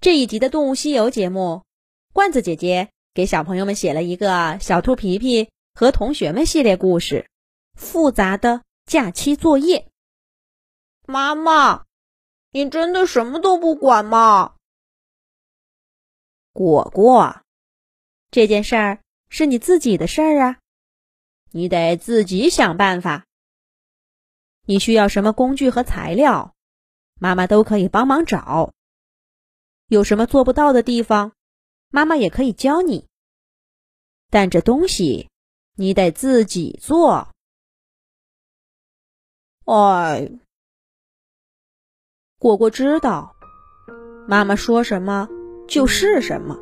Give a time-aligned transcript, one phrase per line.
[0.00, 1.62] 这一集的《动物西游》节目，
[2.14, 7.28] 罐子姐姐给小朋友们写了一个小兔皮皮和同学们系列故事——
[7.76, 9.88] 复杂的假期作业。
[11.06, 11.84] 妈妈，
[12.50, 14.54] 你真的什么都不管吗？
[16.54, 17.42] 果果，
[18.30, 20.58] 这件事儿是你自己的事儿啊，
[21.50, 23.26] 你得自己想办法。
[24.64, 26.54] 你需要什么工具和材料，
[27.18, 28.72] 妈妈都可以帮忙找。
[29.90, 31.32] 有什么做不到的地方，
[31.90, 33.06] 妈妈也可以教你。
[34.30, 35.28] 但这东西
[35.74, 37.26] 你得自己做。
[39.64, 40.30] 哎，
[42.38, 43.34] 果果知道，
[44.28, 45.28] 妈妈说什么
[45.66, 46.56] 就是什么。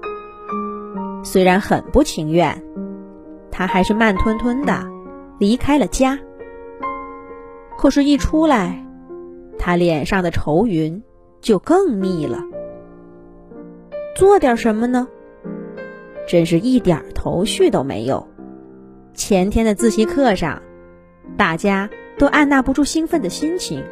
[1.23, 2.65] 虽然很不情愿，
[3.51, 4.87] 他还是慢吞吞的
[5.39, 6.19] 离开了家。
[7.77, 8.83] 可是，一出来，
[9.59, 11.03] 他脸上的愁云
[11.43, 12.43] 就更密了。
[14.19, 15.07] 做点什么呢？
[16.27, 18.27] 真是一点头绪都没有。
[19.15, 20.61] 前天的自习课上，
[21.37, 23.85] 大家都按捺不住兴奋的心情，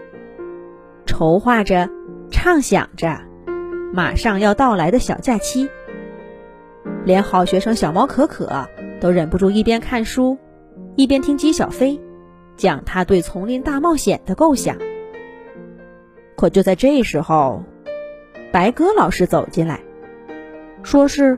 [1.07, 1.89] 筹划着、
[2.33, 3.21] 畅想着
[3.95, 5.69] 马上要到来的小假期。
[7.05, 8.67] 连好学生小猫可可
[9.01, 10.37] 都忍不住一边看书，
[10.97, 12.01] 一边听姬小飞
[12.57, 14.77] 讲他对丛林大冒险的构想。
[16.37, 17.63] 可就在这时候，
[18.51, 19.79] 白鸽老师走进来。
[20.87, 21.37] 说是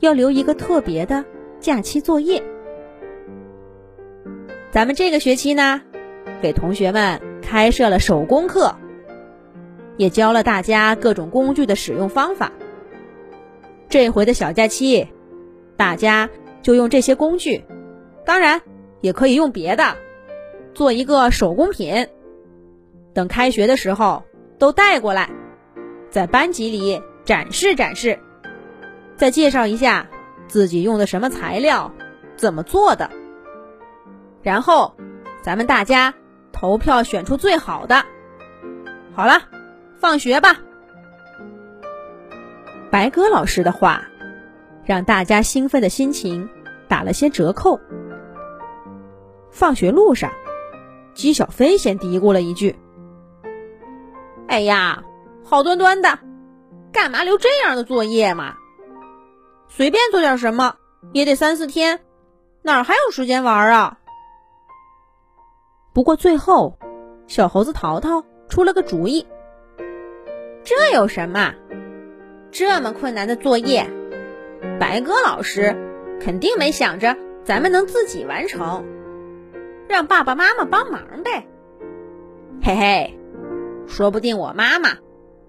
[0.00, 1.24] 要留一个特别的
[1.60, 2.42] 假期作业。
[4.72, 5.80] 咱们这个学期呢，
[6.42, 8.74] 给同学们开设了手工课，
[9.96, 12.50] 也教了大家各种工具的使用方法。
[13.88, 15.06] 这回的小假期，
[15.76, 16.28] 大家
[16.60, 17.64] 就用这些工具，
[18.26, 18.60] 当然
[19.00, 19.94] 也可以用别的，
[20.74, 22.08] 做一个手工品。
[23.14, 24.24] 等开学的时候
[24.58, 25.30] 都带过来，
[26.10, 28.18] 在班级里展示展示。
[29.18, 30.06] 再介绍一下
[30.46, 31.92] 自己用的什么材料，
[32.36, 33.10] 怎么做的。
[34.42, 34.94] 然后
[35.42, 36.14] 咱们大家
[36.52, 38.06] 投票选出最好的。
[39.14, 39.42] 好了，
[39.98, 40.56] 放学吧。
[42.90, 44.02] 白鸽老师的话
[44.86, 46.48] 让大家兴奋的心情
[46.86, 47.78] 打了些折扣。
[49.50, 50.30] 放学路上，
[51.12, 52.76] 姬小飞先嘀咕了一句
[54.46, 55.02] ：“哎呀，
[55.44, 56.20] 好端端的，
[56.92, 58.54] 干嘛留这样的作业嘛？”
[59.68, 60.76] 随便做点什么
[61.12, 62.00] 也得三四天，
[62.62, 63.98] 哪还有时间玩啊？
[65.94, 66.78] 不过最后，
[67.26, 69.26] 小猴子淘淘出了个主意。
[70.64, 71.54] 这有什么？
[72.50, 73.88] 这么困难的作业，
[74.80, 75.76] 白鸽老师
[76.20, 78.84] 肯定没想着咱们能自己完成，
[79.88, 81.46] 让爸爸妈妈帮忙呗。
[82.62, 83.18] 嘿嘿，
[83.86, 84.96] 说不定我妈妈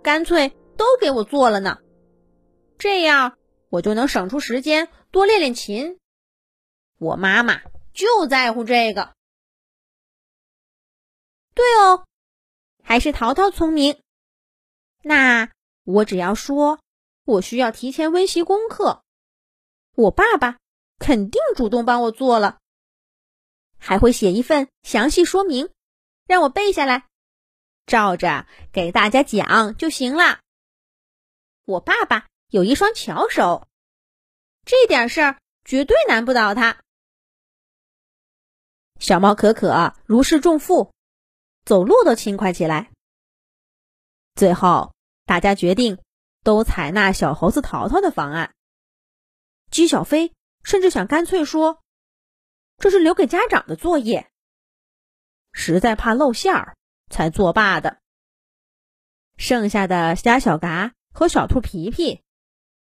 [0.03, 1.79] 干脆都给我做了呢。
[2.77, 3.38] 这样。
[3.69, 5.99] 我就能省出时间多练练琴。
[6.97, 7.61] 我妈妈
[7.93, 9.13] 就在乎这个。
[11.53, 12.05] 对哦，
[12.83, 14.01] 还是淘淘聪明。
[15.03, 15.51] 那
[15.83, 16.79] 我只要说
[17.25, 19.03] 我需要提前温习功课，
[19.95, 20.57] 我爸爸
[20.97, 22.59] 肯定主动帮我做了，
[23.77, 25.69] 还会写一份详细说明，
[26.25, 27.07] 让我背下来，
[27.85, 30.39] 照着给大家讲就行了。
[31.65, 32.27] 我爸爸。
[32.49, 33.67] 有一双巧手，
[34.65, 36.81] 这点事儿绝对难不倒他。
[38.99, 40.91] 小猫可可如释重负，
[41.63, 42.91] 走路都轻快起来。
[44.33, 44.95] 最后，
[45.25, 45.99] 大家决定
[46.43, 48.55] 都采纳小猴子淘淘的方案。
[49.69, 50.33] 姬小飞
[50.63, 51.83] 甚至想干脆说
[52.77, 54.31] ：“这是留给家长的作业，
[55.51, 56.75] 实在怕露馅儿
[57.11, 57.99] 才作罢的。”
[59.37, 62.23] 剩下的虾小嘎和小兔皮皮。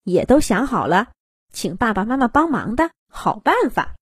[0.04, 1.12] 也都想好了，
[1.52, 3.96] 请爸爸妈妈帮忙的好办法。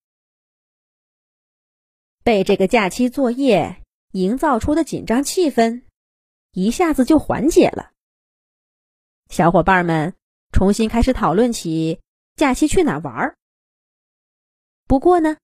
[2.22, 5.82] 被这个假期作业营造出的紧张气氛，
[6.52, 7.90] 一下子就缓解了。
[9.28, 10.14] 小伙伴们
[10.52, 12.00] 重新开始讨论起
[12.34, 13.36] 假期去哪儿玩。
[14.86, 15.36] 不过呢，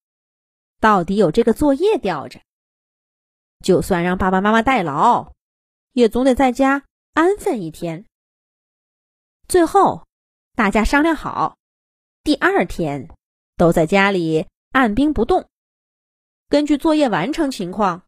[0.81, 2.41] 到底有这个作业吊着，
[3.61, 5.33] 就算让爸爸妈妈代劳，
[5.93, 8.07] 也总得在家安分一天。
[9.49, 10.07] 最后。
[10.57, 11.59] 大家商量好，
[12.23, 13.11] 第二天
[13.59, 15.51] 都在家里按兵不动，
[16.49, 18.07] 根据作业完成情况，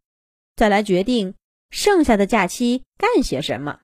[0.56, 1.34] 再来决定
[1.68, 3.80] 剩下的假期干些什么。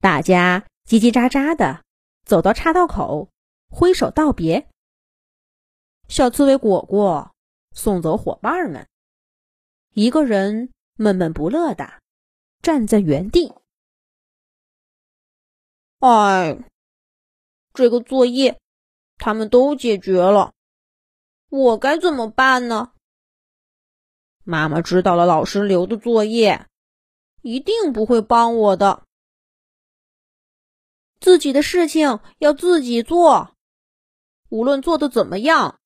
[0.00, 1.84] 大家叽叽喳喳的
[2.24, 3.28] 走到岔道口，
[3.68, 4.66] 挥手道别。
[6.08, 7.34] 小刺猬果果
[7.72, 8.88] 送走伙伴们，
[9.92, 12.00] 一个人闷闷不乐的
[12.62, 13.52] 站在原地。
[15.98, 16.56] 哎，
[17.78, 18.60] 这个作业
[19.18, 20.52] 他们都解决了，
[21.48, 22.90] 我该怎么办呢？
[24.42, 26.66] 妈妈知道了老师留的作业，
[27.40, 29.04] 一定不会帮我的。
[31.20, 33.54] 自己的事情要自己做，
[34.48, 35.78] 无论做的怎么样，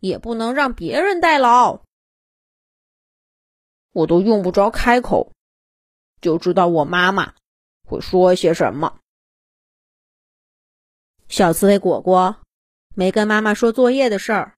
[0.00, 1.82] 也不能让别人代劳。
[3.92, 5.32] 我都用不着开口，
[6.22, 7.34] 就知道我妈妈
[7.86, 8.98] 会说些什么。
[11.28, 12.36] 小刺猬果果
[12.94, 14.54] 没跟妈妈说作业的事儿，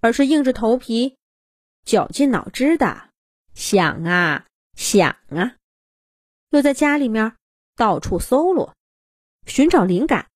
[0.00, 1.16] 而是硬着头皮、
[1.84, 3.10] 绞尽脑汁的
[3.54, 5.56] 想啊想啊，
[6.50, 7.36] 又在家里面
[7.76, 8.74] 到处搜罗，
[9.46, 10.28] 寻找灵感。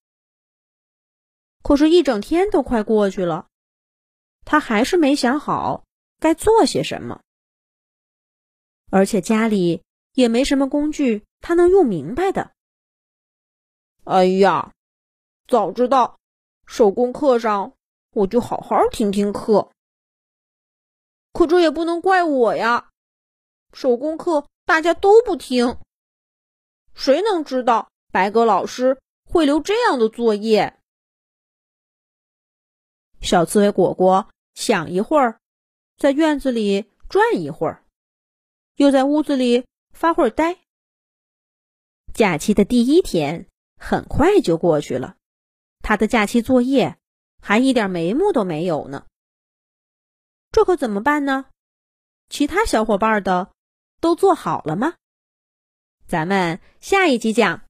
[1.61, 3.47] 可是，一整天都快过去了，
[4.45, 5.83] 他还是没想好
[6.19, 7.21] 该做些什么，
[8.89, 12.51] 而且家里也没什么工具他能用明白的。
[14.05, 14.71] 哎呀！
[15.49, 16.19] 早知道，
[16.67, 17.73] 手工课上
[18.11, 19.71] 我就好好听听课。
[21.33, 22.91] 可这也不能怪我呀，
[23.73, 25.79] 手工课大家都不听，
[26.93, 30.77] 谁能知道白鸽老师会留这样的作业？
[33.19, 35.39] 小刺猬果果想一会儿，
[35.97, 37.83] 在院子里转一会儿，
[38.75, 40.59] 又在屋子里发会儿呆。
[42.13, 43.47] 假期的第一天
[43.77, 45.15] 很快就过去了。
[45.89, 46.99] 他的假期作业
[47.41, 49.07] 还一点眉目都没有呢，
[50.51, 51.47] 这可怎么办呢？
[52.29, 53.51] 其他小伙伴的
[53.99, 54.93] 都做好了吗？
[56.05, 57.63] 咱们下一集讲。